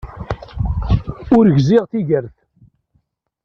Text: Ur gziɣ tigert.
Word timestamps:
Ur 1.37 1.45
gziɣ 1.55 1.83
tigert. 1.91 2.35